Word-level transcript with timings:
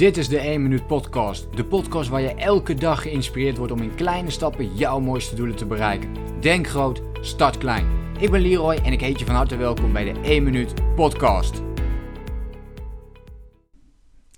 Dit 0.00 0.16
is 0.16 0.28
de 0.28 0.38
1 0.38 0.62
Minuut 0.62 0.86
Podcast. 0.86 1.56
De 1.56 1.64
podcast 1.64 2.08
waar 2.08 2.20
je 2.20 2.34
elke 2.34 2.74
dag 2.74 3.02
geïnspireerd 3.02 3.56
wordt 3.56 3.72
om 3.72 3.82
in 3.82 3.94
kleine 3.94 4.30
stappen 4.30 4.76
jouw 4.76 5.00
mooiste 5.00 5.34
doelen 5.34 5.56
te 5.56 5.66
bereiken. 5.66 6.14
Denk 6.40 6.66
groot, 6.66 7.02
start 7.20 7.58
klein. 7.58 7.86
Ik 8.18 8.30
ben 8.30 8.40
Leroy 8.40 8.74
en 8.74 8.92
ik 8.92 9.00
heet 9.00 9.18
je 9.18 9.24
van 9.24 9.34
harte 9.34 9.56
welkom 9.56 9.92
bij 9.92 10.12
de 10.12 10.20
1 10.20 10.42
Minuut 10.42 10.94
Podcast. 10.94 11.62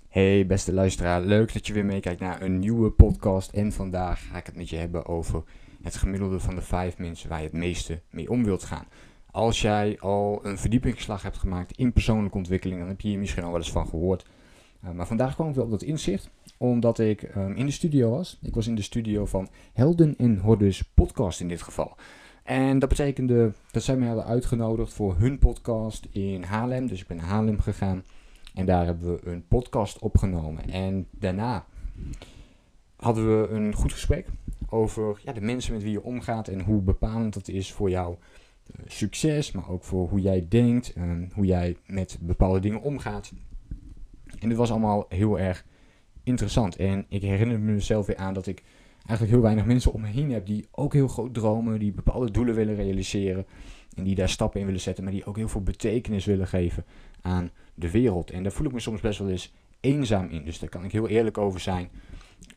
Hey 0.07 0.45
beste 0.45 0.73
luisteraar, 0.73 1.21
leuk 1.21 1.53
dat 1.53 1.67
je 1.67 1.73
weer 1.73 1.85
meekijkt 1.85 2.19
naar 2.19 2.41
een 2.41 2.59
nieuwe 2.59 2.91
podcast. 2.91 3.51
En 3.51 3.71
vandaag 3.71 4.27
ga 4.31 4.37
ik 4.37 4.45
het 4.45 4.55
met 4.55 4.69
je 4.69 4.77
hebben 4.77 5.05
over 5.05 5.43
het 5.81 5.95
gemiddelde 5.95 6.39
van 6.39 6.55
de 6.55 6.61
5 6.61 6.97
mensen 6.97 7.29
waar 7.29 7.39
je 7.39 7.45
het 7.45 7.53
meeste 7.53 8.01
mee 8.09 8.29
om 8.29 8.43
wilt 8.43 8.63
gaan. 8.63 8.87
Als 9.31 9.61
jij 9.61 9.97
al 9.99 10.39
een 10.43 10.57
verdiepingsslag 10.57 11.21
hebt 11.21 11.37
gemaakt 11.37 11.77
in 11.77 11.93
persoonlijke 11.93 12.37
ontwikkeling, 12.37 12.79
dan 12.79 12.87
heb 12.89 13.01
je 13.01 13.07
hier 13.07 13.19
misschien 13.19 13.43
al 13.43 13.51
wel 13.51 13.59
eens 13.59 13.71
van 13.71 13.87
gehoord. 13.87 14.25
Uh, 14.83 14.91
maar 14.91 15.07
vandaag 15.07 15.33
kwam 15.33 15.49
ik 15.49 15.55
wel 15.55 15.63
op 15.63 15.71
dat 15.71 15.81
inzicht, 15.81 16.29
omdat 16.57 16.99
ik 16.99 17.35
um, 17.35 17.55
in 17.55 17.65
de 17.65 17.71
studio 17.71 18.09
was. 18.09 18.39
Ik 18.41 18.55
was 18.55 18.67
in 18.67 18.75
de 18.75 18.81
studio 18.81 19.25
van 19.25 19.49
Helden 19.73 20.15
en 20.17 20.37
Hordes 20.37 20.81
podcast 20.81 21.39
in 21.39 21.47
dit 21.47 21.61
geval. 21.61 21.95
En 22.43 22.79
dat 22.79 22.89
betekende 22.89 23.51
dat 23.71 23.83
zij 23.83 23.95
mij 23.97 24.07
hadden 24.07 24.25
uitgenodigd 24.25 24.93
voor 24.93 25.15
hun 25.17 25.39
podcast 25.39 26.07
in 26.11 26.43
Haarlem. 26.43 26.87
Dus 26.87 27.01
ik 27.01 27.07
ben 27.07 27.17
naar 27.17 27.25
Haarlem 27.25 27.59
gegaan 27.59 28.03
en 28.53 28.65
daar 28.65 28.85
hebben 28.85 29.13
we 29.13 29.29
een 29.29 29.47
podcast 29.47 29.99
opgenomen. 29.99 30.69
En 30.69 31.07
daarna 31.11 31.65
hadden 32.95 33.41
we 33.41 33.47
een 33.47 33.73
goed 33.73 33.91
gesprek 33.91 34.27
over 34.69 35.21
ja, 35.23 35.33
de 35.33 35.41
mensen 35.41 35.73
met 35.73 35.83
wie 35.83 35.91
je 35.91 36.03
omgaat 36.03 36.47
en 36.47 36.61
hoe 36.61 36.81
bepalend 36.81 37.33
dat 37.33 37.47
is 37.47 37.71
voor 37.71 37.89
jouw 37.89 38.11
uh, 38.11 38.85
succes, 38.87 39.51
maar 39.51 39.69
ook 39.69 39.83
voor 39.83 40.09
hoe 40.09 40.21
jij 40.21 40.45
denkt, 40.49 40.93
en 40.93 41.31
hoe 41.33 41.45
jij 41.45 41.77
met 41.85 42.17
bepaalde 42.21 42.59
dingen 42.59 42.81
omgaat. 42.81 43.31
En 44.39 44.49
dit 44.49 44.57
was 44.57 44.71
allemaal 44.71 45.05
heel 45.09 45.39
erg 45.39 45.65
interessant. 46.23 46.75
En 46.75 47.05
ik 47.09 47.21
herinner 47.21 47.59
mezelf 47.59 48.05
weer 48.05 48.17
aan 48.17 48.33
dat 48.33 48.47
ik 48.47 48.63
eigenlijk 48.95 49.31
heel 49.31 49.41
weinig 49.41 49.65
mensen 49.65 49.93
om 49.93 50.01
me 50.01 50.07
heen 50.07 50.31
heb 50.31 50.45
die 50.45 50.67
ook 50.71 50.93
heel 50.93 51.07
groot 51.07 51.33
dromen, 51.33 51.79
die 51.79 51.91
bepaalde 51.91 52.31
doelen 52.31 52.55
willen 52.55 52.75
realiseren. 52.75 53.45
En 53.95 54.03
die 54.03 54.15
daar 54.15 54.29
stappen 54.29 54.59
in 54.59 54.65
willen 54.65 54.81
zetten, 54.81 55.03
maar 55.03 55.13
die 55.13 55.25
ook 55.25 55.37
heel 55.37 55.47
veel 55.47 55.63
betekenis 55.63 56.25
willen 56.25 56.47
geven 56.47 56.85
aan 57.21 57.51
de 57.75 57.91
wereld. 57.91 58.31
En 58.31 58.43
daar 58.43 58.51
voel 58.51 58.65
ik 58.65 58.73
me 58.73 58.79
soms 58.79 59.01
best 59.01 59.19
wel 59.19 59.29
eens 59.29 59.53
eenzaam 59.79 60.27
in. 60.29 60.45
Dus 60.45 60.59
daar 60.59 60.69
kan 60.69 60.83
ik 60.83 60.91
heel 60.91 61.07
eerlijk 61.07 61.37
over 61.37 61.59
zijn. 61.59 61.89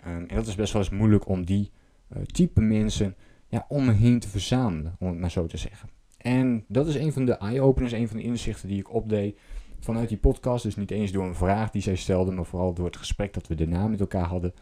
Um, 0.06 0.26
en 0.26 0.36
dat 0.36 0.46
is 0.46 0.54
best 0.54 0.72
wel 0.72 0.82
eens 0.82 0.90
moeilijk 0.90 1.28
om 1.28 1.44
die 1.44 1.70
uh, 2.16 2.22
type 2.22 2.60
mensen 2.60 3.14
ja, 3.48 3.66
om 3.68 3.84
me 3.84 3.92
heen 3.92 4.18
te 4.18 4.28
verzamelen, 4.28 4.96
om 4.98 5.08
het 5.08 5.18
maar 5.18 5.30
zo 5.30 5.46
te 5.46 5.56
zeggen. 5.56 5.88
En 6.18 6.64
dat 6.68 6.86
is 6.86 6.94
een 6.94 7.12
van 7.12 7.24
de 7.24 7.32
eye-openers, 7.32 7.92
een 7.92 8.08
van 8.08 8.16
de 8.16 8.22
inzichten 8.22 8.68
die 8.68 8.78
ik 8.78 8.94
opdeed 8.94 9.38
vanuit 9.80 10.08
die 10.08 10.18
podcast. 10.18 10.62
Dus 10.62 10.76
niet 10.76 10.90
eens 10.90 11.12
door 11.12 11.24
een 11.24 11.34
vraag 11.34 11.70
die 11.70 11.82
zij 11.82 11.96
stelde, 11.96 12.32
maar 12.32 12.44
vooral 12.44 12.74
door 12.74 12.86
het 12.86 12.96
gesprek 12.96 13.34
dat 13.34 13.46
we 13.46 13.54
daarna 13.54 13.86
met 13.86 14.00
elkaar 14.00 14.26
hadden. 14.26 14.54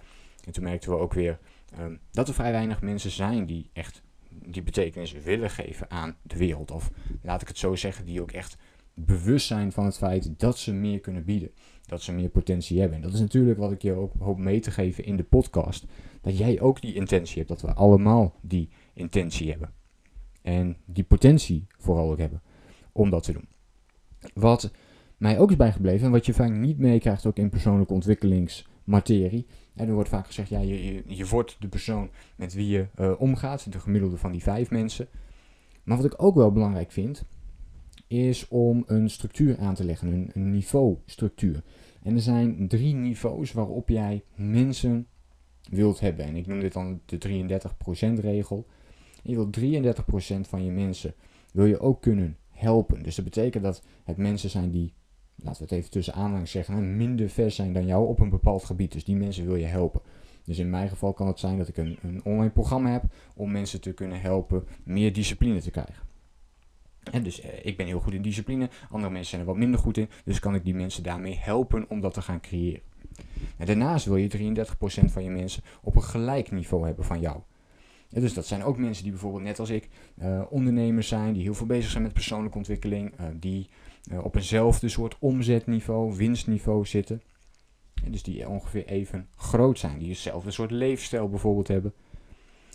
En 0.45 0.53
toen 0.53 0.65
merkten 0.65 0.91
we 0.91 0.97
ook 0.97 1.15
weer 1.15 1.39
um, 1.81 1.98
dat 2.11 2.29
er 2.29 2.34
vrij 2.34 2.53
weinig 2.53 2.83
mensen 2.83 3.11
zijn 3.11 3.47
die 3.47 3.71
echt 3.73 4.03
die 4.29 4.62
betekenis 4.62 5.12
willen 5.12 5.51
geven 5.51 5.91
aan 5.91 6.17
de 6.23 6.37
wereld. 6.37 6.71
Of 6.71 6.91
laat 7.23 7.43
ik 7.43 7.48
het 7.48 7.59
zo 7.59 7.75
zeggen, 7.75 8.05
die 8.05 8.21
ook 8.21 8.33
echt 8.33 8.56
bewust 8.95 9.47
zijn 9.47 9.73
van 9.73 9.84
het 9.84 9.97
feit 9.97 10.39
dat 10.39 10.59
ze 10.59 10.73
meer 10.73 11.01
kunnen 11.01 11.25
bieden. 11.25 11.51
Dat 11.87 12.03
ze 12.03 12.12
meer 12.12 12.28
potentie 12.28 12.81
hebben. 12.81 12.97
En 12.97 13.03
dat 13.03 13.12
is 13.12 13.21
natuurlijk 13.21 13.59
wat 13.59 13.73
ik 13.73 13.83
je 13.83 13.93
ook 13.93 14.12
hoop 14.19 14.39
mee 14.39 14.61
te 14.61 14.71
geven 14.71 15.05
in 15.05 15.17
de 15.17 15.25
podcast. 15.25 15.87
Dat 16.21 16.39
jij 16.39 16.61
ook 16.61 16.81
die 16.81 16.95
intentie 16.95 17.37
hebt. 17.37 17.49
Dat 17.49 17.61
we 17.61 17.75
allemaal 17.75 18.34
die 18.41 18.69
intentie 18.93 19.51
hebben. 19.51 19.73
En 20.43 20.77
die 20.84 21.05
potentie 21.05 21.67
vooral 21.78 22.11
ook 22.11 22.19
hebben 22.19 22.43
om 22.93 23.11
dat 23.11 23.23
te 23.23 23.33
doen. 23.33 23.49
Wat 24.34 24.71
mij 25.25 25.39
ook 25.39 25.50
is 25.50 25.56
bijgebleven 25.56 26.06
en 26.06 26.12
wat 26.12 26.27
je 26.27 26.34
vaak 26.34 26.50
niet 26.50 26.78
meekrijgt 26.78 27.27
ook 27.27 27.36
in 27.36 27.48
persoonlijke 27.48 27.92
ontwikkelingsmaterie. 27.92 29.47
En 29.75 29.89
er 29.89 29.94
wordt 29.94 30.08
vaak 30.08 30.27
gezegd, 30.27 30.48
ja, 30.48 30.61
je, 30.61 30.84
je, 30.84 31.03
je 31.06 31.27
wordt 31.27 31.56
de 31.61 31.69
persoon 31.69 32.11
met 32.36 32.55
wie 32.55 32.69
je 32.69 32.86
uh, 32.98 33.12
omgaat, 33.19 33.72
de 33.72 33.81
gemiddelde 33.81 34.16
van 34.16 34.33
die 34.33 34.42
vijf 34.42 34.70
mensen. 34.70 35.08
Maar 35.84 35.97
wat 35.97 36.06
ik 36.06 36.22
ook 36.22 36.34
wel 36.34 36.53
belangrijk 36.53 36.93
vind, 36.93 37.25
is 38.06 38.49
om 38.49 38.84
een 38.87 39.10
structuur 39.10 39.59
aan 39.59 39.75
te 39.75 39.84
leggen, 39.84 40.12
een, 40.12 40.31
een 40.34 40.50
niveaustructuur. 40.50 41.62
En 42.03 42.15
er 42.15 42.22
zijn 42.22 42.69
drie 42.69 42.94
niveaus 42.94 43.53
waarop 43.53 43.88
jij 43.88 44.25
mensen 44.34 45.06
wilt 45.70 46.00
hebben. 46.00 46.25
En 46.25 46.37
ik 46.37 46.47
noem 46.47 46.60
dit 46.60 46.72
dan 46.72 47.00
de 47.06 47.19
33% 48.19 48.20
regel. 48.20 48.66
Je 49.22 49.34
wilt 49.34 49.59
33% 50.37 50.41
van 50.41 50.65
je 50.65 50.70
mensen 50.70 51.15
wil 51.53 51.66
je 51.66 51.81
ook 51.81 52.03
kunnen 52.03 52.37
helpen. 52.50 53.03
Dus 53.03 53.15
dat 53.15 53.25
betekent 53.25 53.65
dat 53.65 53.82
het 54.04 54.16
mensen 54.16 54.50
zijn 54.50 54.70
die 54.70 54.93
laten 55.37 55.59
we 55.59 55.69
het 55.69 55.78
even 55.78 55.91
tussen 55.91 56.15
aanhang 56.15 56.49
zeggen, 56.49 56.97
minder 56.97 57.28
vers 57.28 57.55
zijn 57.55 57.72
dan 57.72 57.87
jou 57.87 58.09
op 58.09 58.21
een 58.21 58.31
bepaald 58.31 58.65
gebied. 58.65 58.93
Dus 58.93 59.05
die 59.05 59.17
mensen 59.17 59.47
wil 59.47 59.56
je 59.56 59.67
helpen. 59.67 60.00
Dus 60.45 60.59
in 60.59 60.71
mijn 60.71 60.89
geval 60.89 61.12
kan 61.12 61.27
het 61.27 61.39
zijn 61.39 61.59
dat 61.59 61.69
ik 61.69 61.77
een, 61.77 61.99
een 62.03 62.25
online 62.25 62.50
programma 62.50 62.91
heb 62.91 63.05
om 63.34 63.50
mensen 63.50 63.81
te 63.81 63.93
kunnen 63.93 64.21
helpen 64.21 64.65
meer 64.84 65.12
discipline 65.12 65.61
te 65.61 65.71
krijgen. 65.71 66.03
En 67.11 67.23
dus 67.23 67.41
eh, 67.41 67.65
ik 67.65 67.77
ben 67.77 67.87
heel 67.87 68.00
goed 68.00 68.12
in 68.12 68.23
discipline, 68.23 68.69
andere 68.91 69.12
mensen 69.12 69.31
zijn 69.31 69.41
er 69.41 69.47
wat 69.47 69.56
minder 69.56 69.81
goed 69.81 69.97
in, 69.97 70.09
dus 70.25 70.39
kan 70.39 70.55
ik 70.55 70.65
die 70.65 70.75
mensen 70.75 71.03
daarmee 71.03 71.37
helpen 71.41 71.89
om 71.89 72.00
dat 72.00 72.15
te 72.15 72.23
gaan 72.23 72.41
creëren. 72.41 72.81
En 73.56 73.67
daarnaast 73.67 74.06
wil 74.06 74.17
je 74.17 74.55
33% 74.55 75.05
van 75.05 75.25
je 75.25 75.31
mensen 75.31 75.62
op 75.83 75.97
een 75.97 76.03
gelijk 76.03 76.50
niveau 76.50 76.87
hebben 76.87 77.05
van 77.05 77.21
jou. 77.21 77.41
Dus 78.20 78.34
dat 78.34 78.47
zijn 78.47 78.62
ook 78.62 78.78
mensen 78.78 79.02
die 79.02 79.12
bijvoorbeeld 79.12 79.42
net 79.42 79.58
als 79.58 79.70
ik 79.70 79.88
uh, 80.22 80.42
ondernemers 80.48 81.08
zijn, 81.08 81.32
die 81.32 81.42
heel 81.42 81.54
veel 81.54 81.66
bezig 81.66 81.91
zijn 81.91 82.02
met 82.02 82.12
persoonlijke 82.12 82.58
ontwikkeling, 82.58 83.12
uh, 83.20 83.26
die 83.41 83.69
uh, 84.12 84.25
op 84.25 84.34
eenzelfde 84.34 84.88
soort 84.88 85.16
omzetniveau, 85.19 86.16
winstniveau 86.16 86.86
zitten. 86.86 87.22
En 88.04 88.12
dus 88.12 88.22
die 88.22 88.48
ongeveer 88.48 88.86
even 88.86 89.28
groot 89.36 89.78
zijn, 89.78 89.98
die 89.98 90.08
hetzelfde 90.08 90.50
soort 90.50 90.70
leefstijl 90.70 91.28
bijvoorbeeld 91.28 91.69
hebben. 91.69 91.92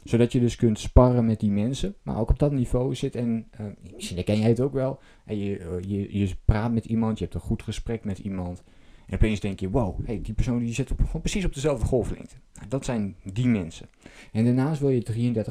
Zodat 0.04 0.32
je 0.32 0.40
dus 0.40 0.56
kunt 0.56 0.80
sparren 0.80 1.26
met 1.26 1.40
die 1.40 1.52
mensen, 1.52 1.96
maar 2.02 2.20
ook 2.20 2.30
op 2.30 2.40
dat 2.40 2.52
niveau 2.52 2.96
zit. 2.96 3.16
En 3.16 3.48
misschien 3.96 4.24
ken 4.24 4.40
jij 4.40 4.50
het 4.50 4.60
ook 4.60 4.74
wel. 4.74 5.00
En 5.26 5.38
je, 5.38 5.80
je, 5.88 6.18
je 6.18 6.36
praat 6.46 6.72
met 6.72 6.86
iemand, 6.86 7.18
je 7.18 7.24
hebt 7.24 7.36
een 7.36 7.42
goed 7.42 7.64
gesprek 7.64 8.04
met 8.04 8.20
iemand. 8.20 8.64
En 9.10 9.16
opeens 9.16 9.40
denk 9.40 9.60
je, 9.60 9.70
wow, 9.70 10.06
hey, 10.06 10.22
die 10.22 10.34
persoon 10.34 10.60
die 10.60 10.74
zit 10.74 10.92
op, 10.92 11.00
gewoon 11.06 11.22
precies 11.22 11.46
op 11.46 11.54
dezelfde 11.54 11.86
golflengte. 11.86 12.36
Nou, 12.54 12.68
dat 12.68 12.86
zijn 12.86 13.16
die 13.24 13.48
mensen. 13.48 13.90
En 14.32 14.46
daarnaast 14.46 14.80
wil 14.80 14.90
je 14.90 15.44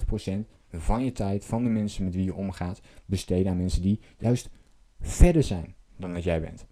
33% 0.45 0.57
van 0.73 1.05
je 1.05 1.13
tijd, 1.13 1.45
van 1.45 1.65
de 1.65 1.71
mensen 1.71 2.05
met 2.05 2.15
wie 2.15 2.25
je 2.25 2.35
omgaat, 2.35 2.81
besteden 3.05 3.51
aan 3.51 3.57
mensen 3.57 3.83
die 3.83 4.01
juist 4.19 4.51
verder 5.01 5.43
zijn 5.43 5.75
dan 5.97 6.13
dat 6.13 6.25
jij 6.25 6.41
bent. 6.41 6.67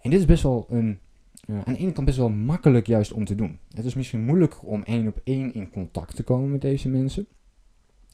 En 0.00 0.10
dit 0.10 0.20
is 0.20 0.26
best 0.26 0.42
wel 0.42 0.66
een, 0.68 0.98
uh, 1.46 1.60
aan 1.64 1.72
de 1.72 1.78
ene 1.78 1.92
kant 1.92 2.06
best 2.06 2.18
wel 2.18 2.30
makkelijk 2.30 2.86
juist 2.86 3.12
om 3.12 3.24
te 3.24 3.34
doen. 3.34 3.58
Het 3.74 3.84
is 3.84 3.94
misschien 3.94 4.24
moeilijk 4.24 4.66
om 4.66 4.82
één 4.82 5.06
op 5.06 5.20
één 5.24 5.54
in 5.54 5.70
contact 5.70 6.16
te 6.16 6.22
komen 6.22 6.50
met 6.50 6.60
deze 6.60 6.88
mensen. 6.88 7.26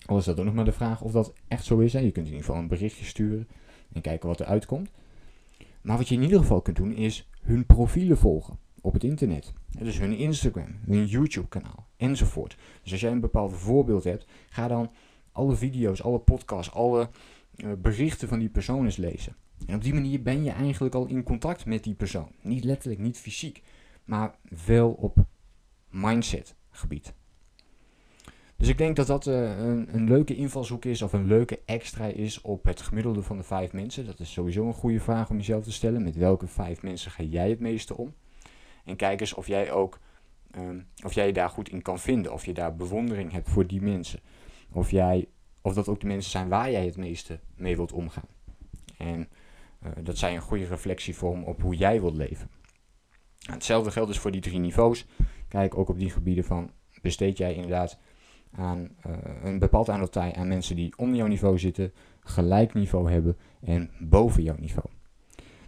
Al 0.07 0.19
is 0.19 0.25
dat 0.25 0.39
ook 0.39 0.45
nog 0.45 0.55
maar 0.55 0.65
de 0.65 0.73
vraag 0.73 1.03
of 1.03 1.13
dat 1.13 1.33
echt 1.49 1.65
zo 1.65 1.79
is. 1.79 1.93
Hè. 1.93 1.99
Je 1.99 2.11
kunt 2.11 2.27
in 2.27 2.33
ieder 2.33 2.47
geval 2.47 2.63
een 2.63 2.69
berichtje 2.69 3.05
sturen 3.05 3.49
en 3.93 4.01
kijken 4.01 4.29
wat 4.29 4.41
er 4.41 4.47
uitkomt. 4.47 4.91
Maar 5.83 5.97
wat 5.97 6.09
je 6.09 6.15
in 6.15 6.23
ieder 6.23 6.39
geval 6.39 6.63
kunt 6.63 6.77
doen 6.77 6.93
is 6.93 7.29
hun 7.41 7.67
profielen 7.67 8.19
volgen 8.19 8.59
op 8.81 8.93
het 8.93 9.05
internet. 9.05 9.53
Dus 9.79 9.99
hun 9.99 10.17
Instagram, 10.17 10.79
hun 10.87 11.07
YouTube 11.07 11.49
kanaal 11.49 11.87
enzovoort. 11.97 12.57
Dus 12.83 12.93
als 12.93 13.01
jij 13.01 13.11
een 13.11 13.21
bepaald 13.21 13.53
voorbeeld 13.53 14.05
hebt, 14.05 14.27
ga 14.49 14.69
dan 14.69 14.91
alle 15.33 15.57
video's, 15.57 16.03
alle 16.03 16.19
podcasts, 16.19 16.75
alle 16.75 17.11
uh, 17.57 17.73
berichten 17.79 18.29
van 18.29 18.39
die 18.39 18.49
persoon 18.49 18.85
eens 18.85 18.97
lezen. 18.97 19.37
En 19.67 19.75
op 19.75 19.83
die 19.83 19.95
manier 19.95 20.23
ben 20.23 20.45
je 20.45 20.51
eigenlijk 20.51 20.95
al 20.95 21.07
in 21.07 21.23
contact 21.23 21.67
met 21.67 21.85
die 21.85 21.95
persoon. 21.95 22.33
Niet 22.43 22.65
letterlijk, 22.65 23.01
niet 23.01 23.19
fysiek, 23.19 23.63
maar 24.05 24.39
wel 24.67 24.91
op 24.91 25.25
mindset 25.91 26.57
gebied. 26.71 27.15
Dus 28.63 28.71
ik 28.71 28.79
denk 28.79 28.97
dat 28.97 29.07
dat 29.07 29.27
uh, 29.27 29.59
een, 29.59 29.89
een, 29.95 30.09
leuke 30.09 30.35
invalshoek 30.35 30.85
is 30.85 31.03
of 31.03 31.13
een 31.13 31.27
leuke 31.27 31.61
extra 31.65 32.05
is 32.05 32.41
op 32.41 32.65
het 32.65 32.81
gemiddelde 32.81 33.23
van 33.23 33.37
de 33.37 33.43
vijf 33.43 33.73
mensen. 33.73 34.07
Dat 34.07 34.21
is 34.21 34.33
sowieso 34.33 34.67
een 34.67 34.75
goede 34.75 35.01
vraag 35.01 35.31
om 35.31 35.37
jezelf 35.37 35.65
te 35.65 35.73
stellen. 35.73 36.03
Met 36.03 36.17
welke 36.17 36.47
vijf 36.47 36.83
mensen 36.83 37.11
ga 37.11 37.23
jij 37.23 37.49
het 37.49 37.61
meeste 37.61 37.97
om? 37.97 38.15
En 38.85 38.97
kijk 38.97 39.21
eens 39.21 39.35
of 39.35 39.47
jij 39.47 39.73
ook 39.73 39.99
um, 40.57 40.87
of 41.05 41.13
jij 41.13 41.27
je 41.27 41.33
daar 41.33 41.49
goed 41.49 41.69
in 41.69 41.83
kan 41.83 41.99
vinden. 41.99 42.33
Of 42.33 42.45
je 42.45 42.53
daar 42.53 42.77
bewondering 42.77 43.33
hebt 43.33 43.49
voor 43.49 43.67
die 43.67 43.83
mensen. 43.83 44.21
Of, 44.73 44.91
jij, 44.91 45.29
of 45.61 45.75
dat 45.75 45.89
ook 45.89 46.01
de 46.01 46.07
mensen 46.07 46.31
zijn 46.31 46.49
waar 46.49 46.71
jij 46.71 46.85
het 46.85 46.97
meeste 46.97 47.39
mee 47.55 47.77
wilt 47.77 47.93
omgaan. 47.93 48.29
En 48.99 49.29
uh, 49.83 49.91
dat 50.03 50.19
zij 50.19 50.35
een 50.35 50.41
goede 50.41 50.67
reflectie 50.67 51.17
vormen 51.17 51.47
op 51.47 51.63
hoe 51.63 51.77
jij 51.77 52.01
wilt 52.01 52.17
leven. 52.17 52.51
hetzelfde 53.39 53.91
geldt 53.91 54.09
dus 54.09 54.19
voor 54.19 54.31
die 54.31 54.41
drie 54.41 54.59
niveaus. 54.59 55.07
Kijk 55.49 55.79
ook 55.79 55.89
op 55.89 55.99
die 55.99 56.11
gebieden 56.11 56.45
van 56.45 56.71
besteed 57.01 57.39
jij 57.39 57.55
inderdaad 57.55 57.99
aan 58.53 58.89
uh, 59.07 59.13
een 59.43 59.59
bepaald 59.59 59.89
aantal 59.89 60.09
tijd 60.09 60.35
aan 60.35 60.49
mensen 60.49 60.77
die 60.77 60.93
onder 60.97 61.17
jouw 61.17 61.27
niveau 61.27 61.59
zitten, 61.59 61.93
gelijk 62.21 62.75
niveau 62.75 63.11
hebben 63.11 63.37
en 63.61 63.91
boven 64.01 64.43
jouw 64.43 64.57
niveau. 64.59 64.89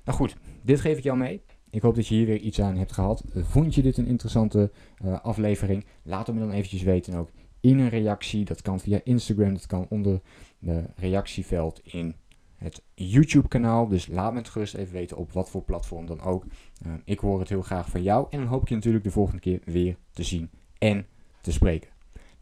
Nou 0.05 0.19
goed, 0.19 0.37
dit 0.63 0.81
geef 0.81 0.99
ik 0.99 1.05
jou 1.05 1.19
mee. 1.19 1.43
Ik 1.71 1.83
hoop 1.83 1.95
dat 1.95 2.07
je 2.07 2.15
hier 2.15 2.27
weer 2.27 2.41
iets 2.41 2.61
aan 2.61 2.77
hebt 2.77 2.93
gehad. 2.93 3.25
Vond 3.35 3.75
je 3.75 3.83
dit 3.83 3.97
een 3.97 4.07
interessante 4.07 4.71
uh, 5.05 5.21
aflevering? 5.21 5.85
Laat 6.03 6.27
het 6.27 6.37
me 6.37 6.43
dan 6.43 6.51
eventjes 6.51 6.83
weten 6.83 7.15
ook 7.15 7.31
in 7.61 7.79
een 7.79 7.89
reactie. 7.89 8.45
Dat 8.45 8.63
kan 8.63 8.81
via 8.81 9.01
Instagram, 9.05 9.53
dat 9.53 9.67
kan 9.67 9.87
onder 9.89 10.21
de 10.59 10.85
reactieveld 10.97 11.81
in 11.85 12.15
het 12.57 12.83
YouTube 12.95 13.49
kanaal. 13.49 13.89
Dus 13.89 14.07
laat 14.07 14.33
me 14.33 14.39
het 14.39 14.49
gerust 14.49 14.75
even 14.75 14.93
weten 14.93 15.17
op 15.17 15.33
wat 15.33 15.51
voor 15.51 15.63
platform 15.63 16.07
dan 16.07 16.21
ook. 16.21 16.45
Uh, 16.87 16.93
ik 17.05 17.19
hoor 17.19 17.39
het 17.39 17.49
heel 17.49 17.63
graag 17.63 17.91
van 17.91 18.03
jou. 18.03 18.27
En 18.31 18.39
dan 18.39 18.49
hoop 18.49 18.63
ik 18.63 18.69
je 18.69 18.75
natuurlijk 18.75 19.05
de 19.05 19.11
volgende 19.11 19.41
keer 19.41 19.61
weer 19.65 19.97
te 20.13 20.23
zien 20.23 20.51
en 20.79 21.07
te 21.41 21.53
spreken. 21.53 21.94